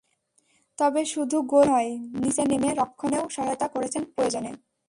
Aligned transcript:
তবে 0.77 1.01
শুধু 1.05 1.37
গোল 1.41 1.67
করা 1.67 1.71
নয়, 1.71 1.91
নিচে 2.21 2.43
নেমে 2.45 2.69
রক্ষণেও 2.73 3.23
সহায়তা 3.29 3.67
করেছেন 3.67 4.03
প্রয়োজনে। 4.15 4.51